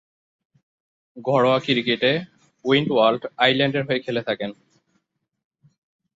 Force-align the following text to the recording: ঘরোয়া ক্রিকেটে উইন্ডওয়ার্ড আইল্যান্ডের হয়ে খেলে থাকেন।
ঘরোয়া 1.17 1.59
ক্রিকেটে 1.59 2.11
উইন্ডওয়ার্ড 2.65 3.21
আইল্যান্ডের 3.37 3.83
হয়ে 3.87 3.99
খেলে 3.99 4.21
থাকেন। 4.23 4.51